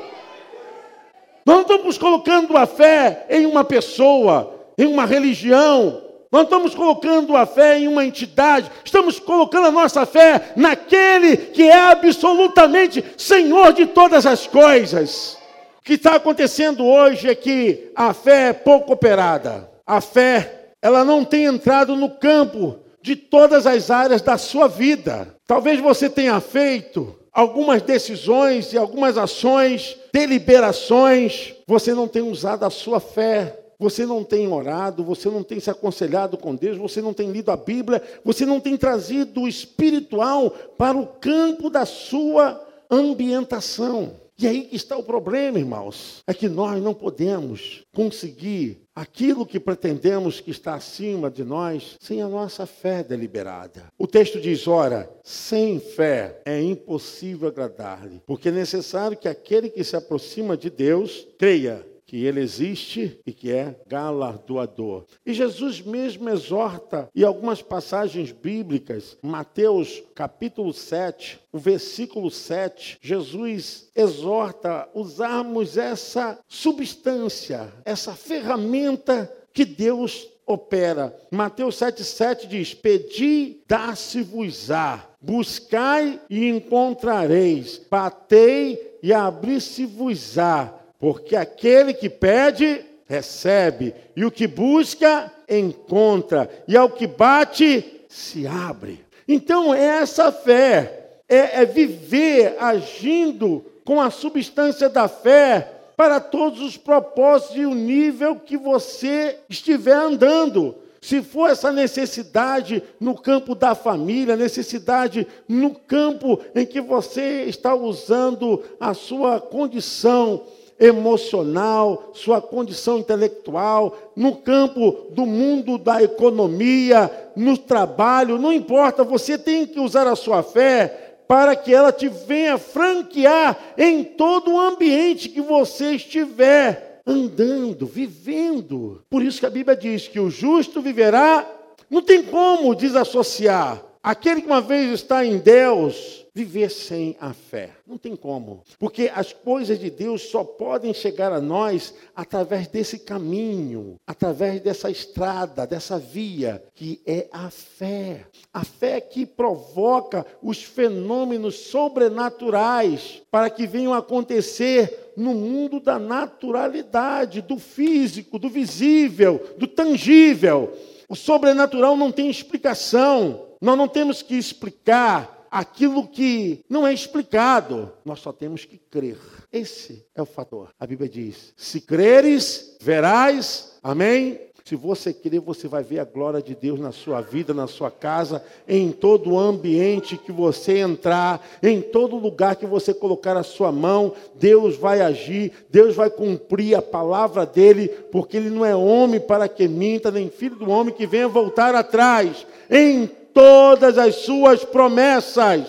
[1.46, 7.36] Nós não estamos colocando a fé em uma pessoa, em uma religião, Nós estamos colocando
[7.36, 13.74] a fé em uma entidade, estamos colocando a nossa fé naquele que é absolutamente Senhor
[13.74, 15.40] de todas as coisas.
[15.80, 19.68] O que está acontecendo hoje é que a fé é pouco operada.
[19.88, 25.36] A fé, ela não tem entrado no campo de todas as áreas da sua vida.
[25.48, 32.70] Talvez você tenha feito algumas decisões e algumas ações, deliberações, você não tem usado a
[32.70, 37.14] sua fé você não tem orado, você não tem se aconselhado com Deus, você não
[37.14, 42.62] tem lido a Bíblia, você não tem trazido o espiritual para o campo da sua
[42.92, 44.12] ambientação.
[44.42, 46.24] E aí que está o problema, irmãos.
[46.26, 52.22] É que nós não podemos conseguir aquilo que pretendemos que está acima de nós sem
[52.22, 53.88] a nossa fé deliberada.
[53.98, 59.84] O texto diz: ora, sem fé é impossível agradar-lhe, porque é necessário que aquele que
[59.84, 65.06] se aproxima de Deus creia que ele existe e que é galardoador.
[65.24, 73.92] E Jesus mesmo exorta, e algumas passagens bíblicas, Mateus capítulo 7, o versículo 7, Jesus
[73.96, 81.16] exorta usarmos essa substância, essa ferramenta que Deus opera.
[81.30, 90.79] Mateus 7,7 diz: Pedi, dá-se-vos-á, buscai e encontrareis, batei e abri-se-vos-á.
[91.00, 98.46] Porque aquele que pede, recebe, e o que busca, encontra, e ao que bate, se
[98.46, 99.04] abre.
[99.28, 106.78] Então, essa fé é, é viver agindo com a substância da fé para todos os
[106.78, 110.76] propósitos e o nível que você estiver andando.
[111.02, 117.74] Se for essa necessidade no campo da família, necessidade no campo em que você está
[117.74, 120.44] usando a sua condição
[120.80, 129.38] emocional, sua condição intelectual, no campo do mundo da economia, no trabalho, não importa, você
[129.38, 134.60] tem que usar a sua fé para que ela te venha franquear em todo o
[134.60, 139.04] ambiente que você estiver andando, vivendo.
[139.10, 141.46] Por isso que a Bíblia diz que o justo viverá,
[141.90, 143.84] não tem como desassociar.
[144.02, 147.72] Aquele que uma vez está em Deus, viver sem a fé.
[147.86, 148.64] Não tem como.
[148.78, 154.90] Porque as coisas de Deus só podem chegar a nós através desse caminho, através dessa
[154.90, 158.26] estrada, dessa via, que é a fé.
[158.54, 167.42] A fé que provoca os fenômenos sobrenaturais para que venham acontecer no mundo da naturalidade,
[167.42, 170.74] do físico, do visível, do tangível.
[171.10, 173.48] O sobrenatural não tem explicação.
[173.60, 177.92] Nós não temos que explicar aquilo que não é explicado.
[178.06, 179.18] Nós só temos que crer.
[179.52, 180.70] Esse é o fator.
[180.80, 183.78] A Bíblia diz: se creres, verás.
[183.82, 184.50] Amém?
[184.70, 187.90] Se você crer, você vai ver a glória de Deus na sua vida, na sua
[187.90, 193.42] casa, em todo o ambiente que você entrar, em todo lugar que você colocar a
[193.42, 198.76] sua mão, Deus vai agir, Deus vai cumprir a palavra dele, porque ele não é
[198.76, 202.46] homem para que minta, nem filho do homem que venha voltar atrás.
[202.70, 203.10] Em
[203.40, 205.66] todas as suas promessas.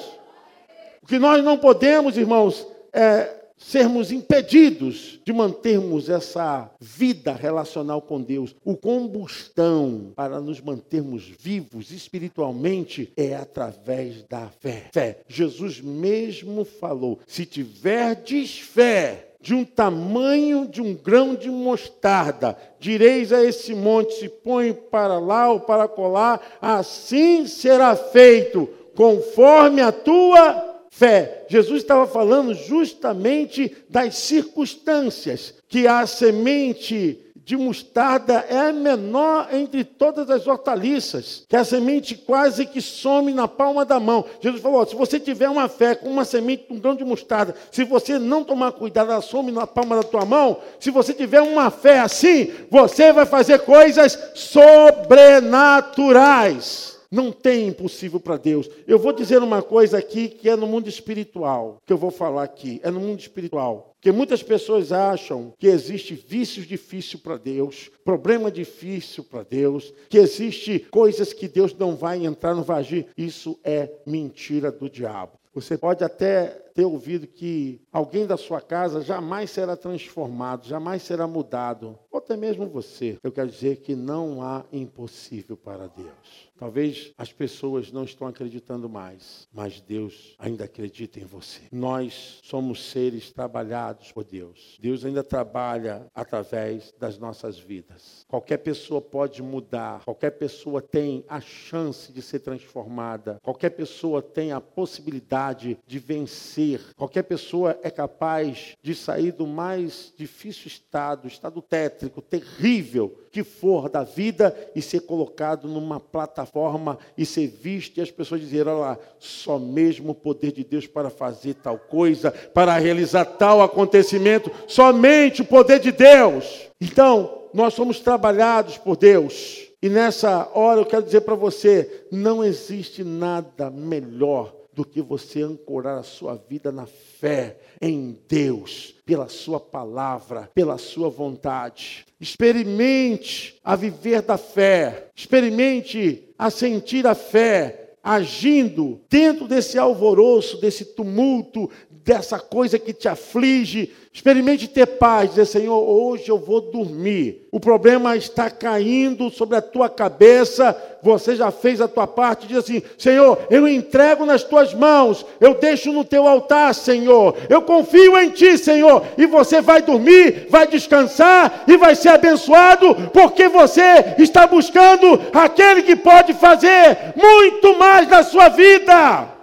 [1.00, 8.20] O que nós não podemos, irmãos, é sermos impedidos de mantermos essa vida relacional com
[8.20, 8.56] Deus.
[8.64, 14.88] O combustão para nos mantermos vivos espiritualmente é através da fé.
[14.92, 15.20] Fé.
[15.28, 22.56] Jesus mesmo falou: se tiverdes fé, de um tamanho de um grão de mostarda.
[22.78, 29.80] Direis a esse monte: se põe para lá ou para colar, assim será feito, conforme
[29.80, 31.46] a tua fé.
[31.48, 37.18] Jesus estava falando justamente das circunstâncias que a semente
[37.50, 43.34] de mostarda é a menor entre todas as hortaliças, que a semente quase que some
[43.34, 44.24] na palma da mão.
[44.40, 47.82] Jesus falou: se você tiver uma fé com uma semente, um grão de mostarda, se
[47.82, 50.58] você não tomar cuidado, ela some na palma da tua mão.
[50.78, 56.99] Se você tiver uma fé assim, você vai fazer coisas sobrenaturais.
[57.10, 58.70] Não tem impossível para Deus.
[58.86, 62.44] Eu vou dizer uma coisa aqui que é no mundo espiritual, que eu vou falar
[62.44, 63.90] aqui, é no mundo espiritual.
[63.96, 70.18] Porque muitas pessoas acham que existe vícios difíceis para Deus, problema difícil para Deus, que
[70.18, 73.08] existe coisas que Deus não vai entrar, não vai agir.
[73.16, 75.32] Isso é mentira do diabo.
[75.52, 81.26] Você pode até ter ouvido que alguém da sua casa jamais será transformado, jamais será
[81.26, 83.18] mudado, ou até mesmo você.
[83.22, 86.50] Eu quero dizer que não há impossível para Deus.
[86.60, 91.62] Talvez as pessoas não estão acreditando mais, mas Deus ainda acredita em você.
[91.72, 94.76] Nós somos seres trabalhados por Deus.
[94.78, 98.26] Deus ainda trabalha através das nossas vidas.
[98.28, 104.52] Qualquer pessoa pode mudar, qualquer pessoa tem a chance de ser transformada, qualquer pessoa tem
[104.52, 106.59] a possibilidade de vencer,
[106.96, 113.88] qualquer pessoa é capaz de sair do mais difícil estado, estado tétrico, terrível que for
[113.88, 118.80] da vida e ser colocado numa plataforma e ser visto e as pessoas dizerem: olha
[118.80, 124.50] lá, só mesmo o poder de Deus para fazer tal coisa, para realizar tal acontecimento,
[124.66, 126.68] somente o poder de Deus.
[126.80, 129.68] Então, nós somos trabalhados por Deus.
[129.82, 135.42] E nessa hora eu quero dizer para você: não existe nada melhor do que você
[135.42, 142.04] ancorar a sua vida na fé em Deus, pela Sua palavra, pela Sua vontade.
[142.20, 150.84] Experimente a viver da fé, experimente a sentir a fé, agindo dentro desse alvoroço, desse
[150.84, 151.70] tumulto,
[152.04, 157.46] dessa coisa que te aflige, experimente ter paz, dizer, Senhor, hoje eu vou dormir.
[157.52, 162.58] O problema está caindo sobre a tua cabeça, você já fez a tua parte, diz
[162.58, 168.16] assim: Senhor, eu entrego nas tuas mãos, eu deixo no teu altar, Senhor, eu confio
[168.18, 174.14] em ti, Senhor, e você vai dormir, vai descansar e vai ser abençoado, porque você
[174.18, 179.39] está buscando aquele que pode fazer muito mais na sua vida.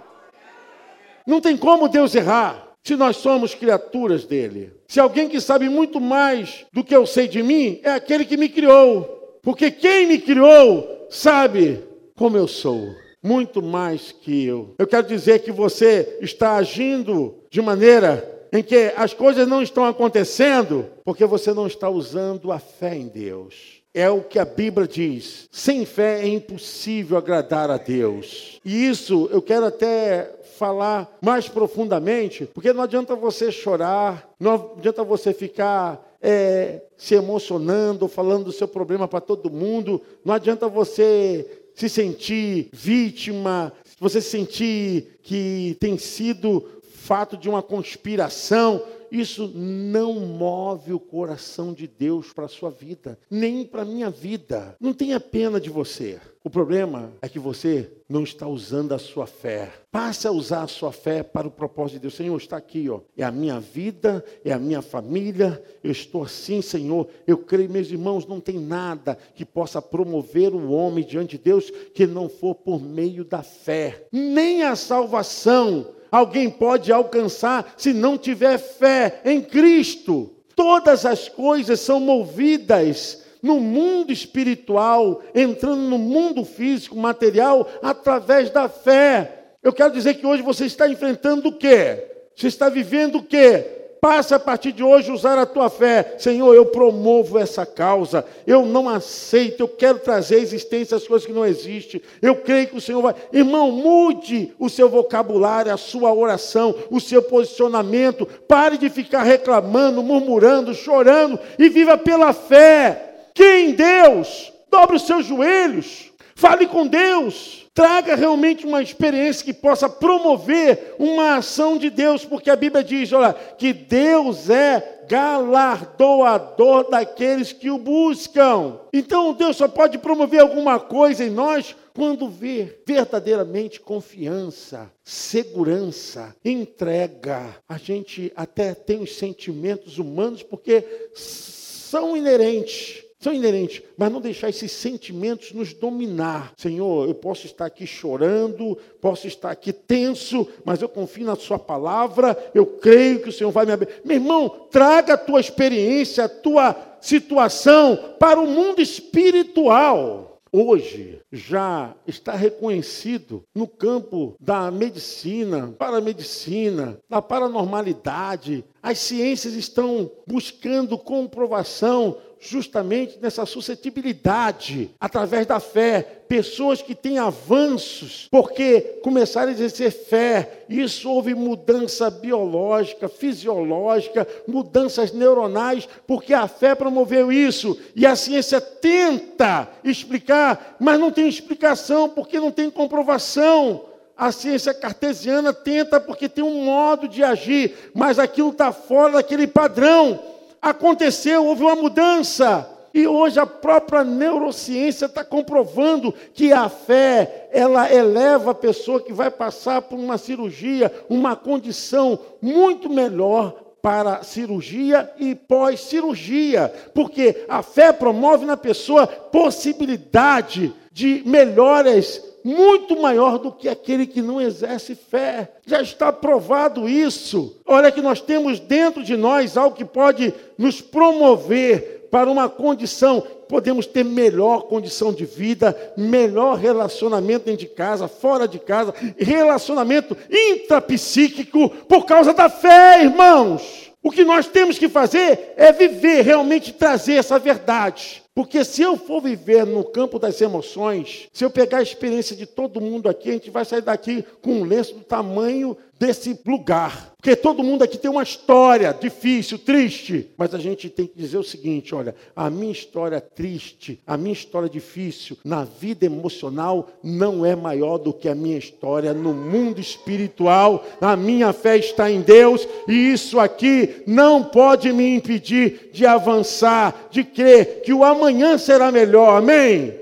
[1.28, 4.72] Não tem como Deus errar se nós somos criaturas dele.
[4.86, 8.38] Se alguém que sabe muito mais do que eu sei de mim é aquele que
[8.38, 9.38] me criou.
[9.42, 11.84] Porque quem me criou sabe
[12.16, 12.88] como eu sou.
[13.22, 14.74] Muito mais que eu.
[14.78, 19.84] Eu quero dizer que você está agindo de maneira em que as coisas não estão
[19.84, 23.82] acontecendo porque você não está usando a fé em Deus.
[23.92, 25.48] É o que a Bíblia diz.
[25.50, 28.60] Sem fé é impossível agradar a Deus.
[28.64, 35.04] E isso eu quero até falar mais profundamente, porque não adianta você chorar, não adianta
[35.04, 41.62] você ficar é, se emocionando, falando do seu problema para todo mundo, não adianta você
[41.74, 50.92] se sentir vítima, você sentir que tem sido fato de uma conspiração isso não move
[50.92, 54.76] o coração de Deus para a sua vida, nem para a minha vida.
[54.80, 56.20] Não tenha pena de você.
[56.44, 59.72] O problema é que você não está usando a sua fé.
[59.90, 62.14] Passe a usar a sua fé para o propósito de Deus.
[62.14, 63.00] Senhor, está aqui, ó.
[63.16, 65.62] É a minha vida, é a minha família.
[65.82, 67.08] Eu estou assim, Senhor.
[67.26, 71.70] Eu creio, meus irmãos, não tem nada que possa promover o homem diante de Deus
[71.92, 74.06] que não for por meio da fé.
[74.12, 80.30] Nem a salvação alguém pode alcançar se não tiver fé em Cristo.
[80.54, 88.68] Todas as coisas são movidas no mundo espiritual, entrando no mundo físico, material, através da
[88.68, 89.38] fé.
[89.62, 92.04] Eu quero dizer que hoje você está enfrentando o quê?
[92.34, 93.78] Você está vivendo o quê?
[94.00, 96.14] Passa a partir de hoje usar a tua fé.
[96.18, 98.24] Senhor, eu promovo essa causa.
[98.46, 102.00] Eu não aceito, eu quero trazer à existência as coisas que não existem.
[102.22, 103.14] Eu creio que o Senhor vai.
[103.32, 108.24] Irmão, mude o seu vocabulário, a sua oração, o seu posicionamento.
[108.46, 113.07] Pare de ficar reclamando, murmurando, chorando e viva pela fé.
[113.38, 114.52] Quem Deus?
[114.68, 116.10] Dobre os seus joelhos.
[116.34, 117.66] Fale com Deus.
[117.72, 123.12] Traga realmente uma experiência que possa promover uma ação de Deus, porque a Bíblia diz,
[123.12, 128.80] olha, que Deus é galardoador daqueles que o buscam.
[128.92, 137.54] Então Deus só pode promover alguma coisa em nós quando vê verdadeiramente confiança, segurança, entrega.
[137.68, 140.84] A gente até tem os sentimentos humanos porque
[141.14, 146.52] são inerentes são inerentes, mas não deixar esses sentimentos nos dominar.
[146.56, 151.58] Senhor, eu posso estar aqui chorando, posso estar aqui tenso, mas eu confio na Sua
[151.58, 153.88] palavra, eu creio que o Senhor vai me abrir.
[154.04, 160.28] Meu irmão, traga a tua experiência, a tua situação para o mundo espiritual.
[160.50, 168.64] Hoje já está reconhecido no campo da medicina, paramedicina, da paranormalidade.
[168.88, 178.28] As ciências estão buscando comprovação justamente nessa suscetibilidade, através da fé, pessoas que têm avanços,
[178.30, 186.74] porque começaram a exercer fé, isso houve mudança biológica, fisiológica, mudanças neuronais, porque a fé
[186.74, 193.87] promoveu isso, e a ciência tenta explicar, mas não tem explicação, porque não tem comprovação.
[194.18, 199.46] A ciência cartesiana tenta porque tem um modo de agir, mas aquilo está fora daquele
[199.46, 200.18] padrão
[200.60, 202.68] aconteceu, houve uma mudança.
[202.92, 209.12] E hoje a própria neurociência está comprovando que a fé, ela eleva a pessoa que
[209.12, 217.62] vai passar por uma cirurgia, uma condição muito melhor para cirurgia e pós-cirurgia, porque a
[217.62, 224.94] fé promove na pessoa possibilidade de melhoras muito maior do que aquele que não exerce
[224.94, 225.52] fé.
[225.66, 227.60] Já está provado isso.
[227.66, 233.20] Olha que nós temos dentro de nós algo que pode nos promover para uma condição,
[233.46, 240.16] podemos ter melhor condição de vida, melhor relacionamento dentro de casa, fora de casa, relacionamento
[240.30, 243.92] intrapsíquico por causa da fé, irmãos.
[244.02, 248.22] O que nós temos que fazer é viver, realmente trazer essa verdade.
[248.38, 252.46] Porque se eu for viver no campo das emoções, se eu pegar a experiência de
[252.46, 257.12] todo mundo aqui, a gente vai sair daqui com um lenço do tamanho desse lugar.
[257.16, 260.30] Porque todo mundo aqui tem uma história difícil, triste.
[260.36, 264.32] Mas a gente tem que dizer o seguinte: olha, a minha história triste, a minha
[264.32, 269.80] história difícil na vida emocional não é maior do que a minha história no mundo
[269.80, 270.84] espiritual.
[271.00, 277.08] A minha fé está em Deus e isso aqui não pode me impedir de avançar,
[277.10, 279.38] de crer que o amanhã será melhor.
[279.38, 279.94] Amém?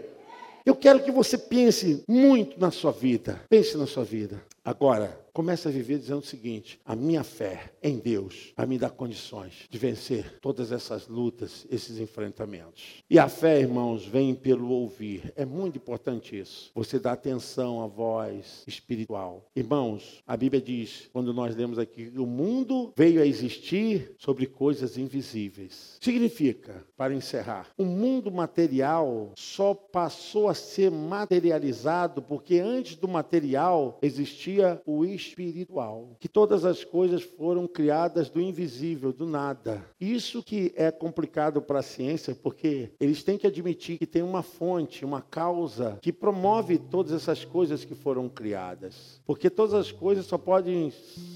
[0.66, 3.40] Eu quero que você pense muito na sua vida.
[3.48, 4.42] Pense na sua vida.
[4.64, 8.88] Agora, Comece a viver dizendo o seguinte: a minha fé em Deus vai me dar
[8.88, 13.04] condições de vencer todas essas lutas, esses enfrentamentos.
[13.10, 15.34] E a fé, irmãos, vem pelo ouvir.
[15.36, 16.70] É muito importante isso.
[16.74, 19.46] Você dá atenção à voz espiritual.
[19.54, 24.46] Irmãos, a Bíblia diz, quando nós lemos aqui, que o mundo veio a existir sobre
[24.46, 25.98] coisas invisíveis.
[26.00, 33.98] Significa, para encerrar, o mundo material só passou a ser materializado porque antes do material
[34.00, 39.84] existia o espiritual espiritual, que todas as coisas foram criadas do invisível, do nada.
[40.00, 44.42] Isso que é complicado para a ciência, porque eles têm que admitir que tem uma
[44.42, 49.20] fonte, uma causa que promove todas essas coisas que foram criadas.
[49.26, 50.92] Porque todas as coisas só podem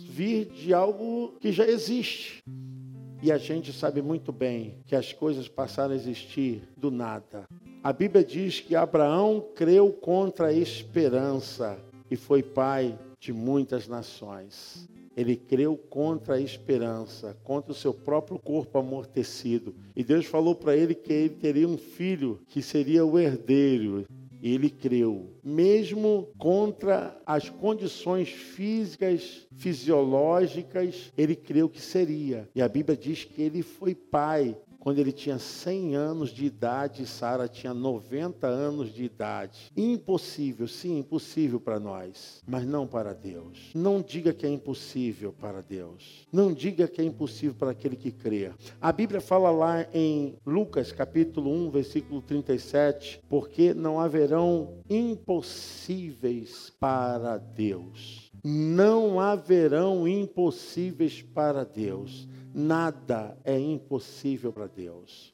[0.09, 2.43] vir de algo que já existe.
[3.23, 7.45] E a gente sabe muito bem que as coisas passaram a existir do nada.
[7.83, 11.79] A Bíblia diz que Abraão creu contra a esperança
[12.11, 14.89] e foi pai de muitas nações.
[15.15, 19.75] Ele creu contra a esperança, contra o seu próprio corpo amortecido.
[19.95, 24.07] E Deus falou para ele que ele teria um filho que seria o herdeiro.
[24.43, 32.49] E ele creu, mesmo contra as condições físicas, fisiológicas, ele creu que seria.
[32.55, 37.07] E a Bíblia diz que ele foi pai quando ele tinha 100 anos de idade,
[37.07, 39.71] Sara tinha 90 anos de idade.
[39.77, 43.71] Impossível, sim, impossível para nós, mas não para Deus.
[43.75, 46.27] Não diga que é impossível para Deus.
[46.33, 48.51] Não diga que é impossível para aquele que crê.
[48.81, 57.37] A Bíblia fala lá em Lucas, capítulo 1, versículo 37, porque não haverão impossíveis para
[57.37, 58.31] Deus.
[58.43, 62.27] Não haverão impossíveis para Deus.
[62.55, 65.33] Nada é impossível para Deus.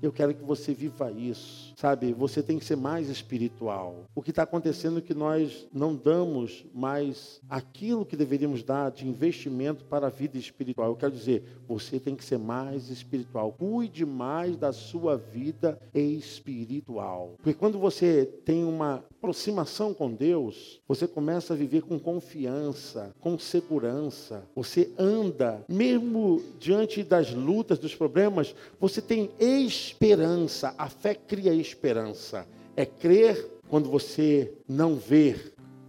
[0.00, 2.12] Eu quero que você viva isso, sabe?
[2.12, 4.04] Você tem que ser mais espiritual.
[4.14, 9.08] O que está acontecendo é que nós não damos mais aquilo que deveríamos dar de
[9.08, 10.90] investimento para a vida espiritual.
[10.90, 13.52] Eu quero dizer, você tem que ser mais espiritual.
[13.52, 17.34] Cuide mais da sua vida espiritual.
[17.38, 23.36] Porque quando você tem uma aproximação com Deus, você começa a viver com confiança, com
[23.36, 24.44] segurança.
[24.54, 30.72] Você anda, mesmo diante das lutas, dos problemas, você tem esperança.
[30.78, 32.46] A fé cria esperança.
[32.76, 35.34] É crer quando você não vê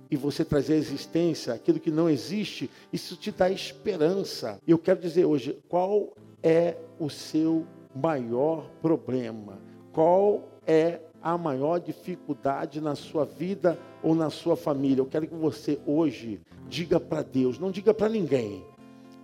[0.10, 4.60] e você trazer à existência aquilo que não existe, isso te dá esperança.
[4.66, 7.64] E eu quero dizer hoje, qual é o seu
[7.96, 9.60] maior problema?
[9.94, 15.02] Qual é a maior dificuldade na sua vida ou na sua família.
[15.02, 18.64] Eu quero que você hoje diga para Deus, não diga para ninguém.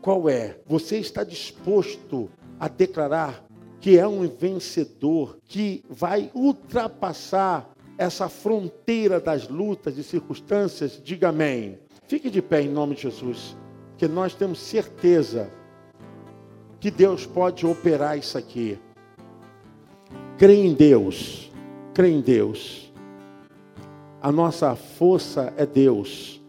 [0.02, 0.60] Qual é?
[0.68, 2.30] Você está disposto
[2.60, 3.44] a declarar
[3.80, 11.02] que é um vencedor, que vai ultrapassar essa fronteira das lutas e circunstâncias?
[11.04, 11.80] Diga amém.
[12.08, 13.58] Fique de pé em nome de Jesus,
[13.98, 15.52] que nós temos certeza
[16.80, 18.78] que Deus pode operar isso aqui.
[20.38, 21.45] Crê em Deus
[21.96, 22.92] crê em Deus.
[24.22, 26.42] A nossa força é Deus.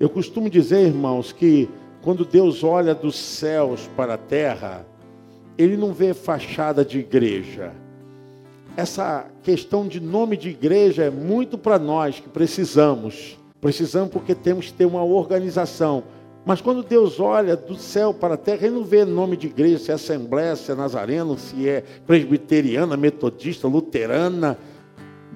[0.00, 1.68] Eu costumo dizer, irmãos, que
[2.02, 4.84] quando Deus olha dos céus para a terra,
[5.56, 7.72] ele não vê fachada de igreja.
[8.76, 13.38] Essa questão de nome de igreja é muito para nós que precisamos.
[13.60, 16.02] Precisamos porque temos que ter uma organização.
[16.44, 19.78] Mas quando Deus olha do céu para a terra, Ele não vê nome de igreja,
[19.78, 24.56] se é Assembleia, se é Nazareno, se é presbiteriana, metodista, luterana.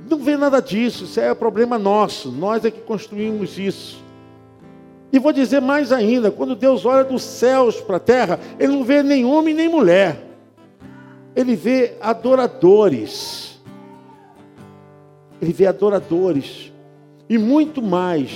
[0.08, 4.02] Não vê nada disso, isso é problema nosso, nós é que construímos isso.
[5.12, 8.82] E vou dizer mais ainda: quando Deus olha dos céus para a terra, Ele não
[8.82, 10.24] vê nem homem nem mulher,
[11.36, 13.60] Ele vê adoradores.
[15.40, 16.72] Ele vê adoradores.
[17.28, 18.30] E muito mais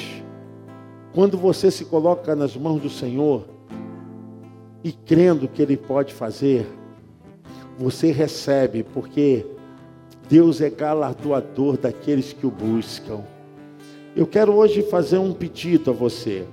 [1.16, 3.46] quando você se coloca nas mãos do Senhor
[4.84, 6.66] e crendo que Ele pode fazer,
[7.78, 9.46] você recebe, porque
[10.28, 13.22] Deus é galardoador daqueles que o buscam.
[14.14, 16.46] Eu quero hoje fazer um pedido a você.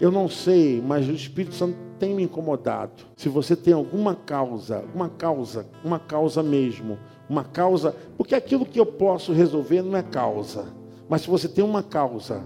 [0.00, 3.02] Eu não sei, mas o Espírito Santo tem me incomodado.
[3.16, 8.78] Se você tem alguma causa, uma causa, uma causa mesmo, uma causa, porque aquilo que
[8.78, 10.66] eu posso resolver não é causa.
[11.08, 12.44] Mas se você tem uma causa,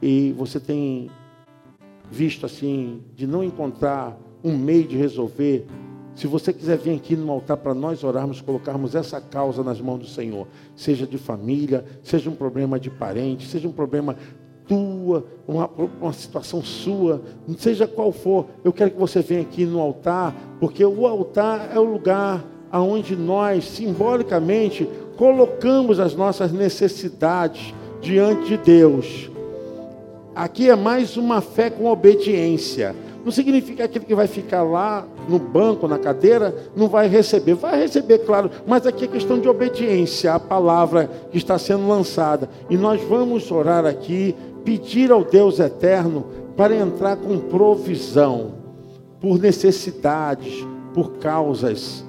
[0.00, 1.10] e você tem
[2.10, 5.66] visto assim, de não encontrar um meio de resolver,
[6.14, 9.98] se você quiser vir aqui no altar para nós orarmos, colocarmos essa causa nas mãos
[9.98, 14.16] do Senhor, seja de família, seja um problema de parente, seja um problema
[14.66, 15.68] tua, uma,
[16.00, 17.22] uma situação sua,
[17.58, 21.78] seja qual for, eu quero que você venha aqui no altar, porque o altar é
[21.78, 22.42] o lugar
[22.72, 29.35] aonde nós, simbolicamente, colocamos as nossas necessidades diante de Deus.
[30.36, 32.94] Aqui é mais uma fé com obediência.
[33.24, 37.54] Não significa que aquele que vai ficar lá no banco, na cadeira, não vai receber.
[37.54, 42.50] Vai receber, claro, mas aqui é questão de obediência à palavra que está sendo lançada.
[42.68, 48.56] E nós vamos orar aqui, pedir ao Deus eterno para entrar com provisão,
[49.18, 52.04] por necessidades, por causas,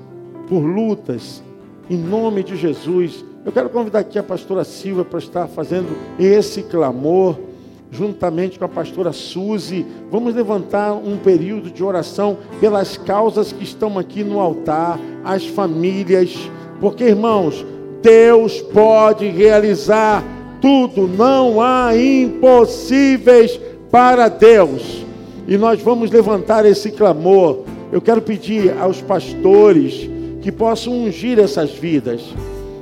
[0.50, 1.42] por lutas,
[1.90, 3.24] em nome de Jesus.
[3.46, 7.47] Eu quero convidar aqui a pastora Silva para estar fazendo esse clamor
[7.92, 13.98] juntamente com a pastora Suzy, vamos levantar um período de oração pelas causas que estão
[13.98, 16.36] aqui no altar, as famílias,
[16.80, 17.66] porque irmãos,
[18.02, 20.24] Deus pode realizar
[20.62, 23.60] tudo, não há impossíveis
[23.90, 25.06] para Deus.
[25.48, 27.64] E nós vamos levantar esse clamor.
[27.92, 30.10] Eu quero pedir aos pastores
[30.42, 32.22] que possam ungir essas vidas.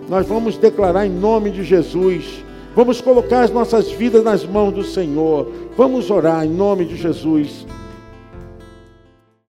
[0.09, 2.43] Nós vamos declarar em nome de Jesus
[2.75, 5.47] Vamos colocar as nossas vidas nas mãos do Senhor.
[5.77, 7.65] Vamos orar em nome de Jesus.